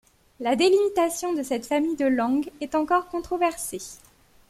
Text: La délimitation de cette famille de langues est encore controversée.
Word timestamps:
La 0.39 0.55
délimitation 0.55 1.33
de 1.35 1.43
cette 1.43 1.67
famille 1.67 1.95
de 1.95 2.07
langues 2.07 2.49
est 2.59 2.73
encore 2.73 3.07
controversée. 3.07 3.99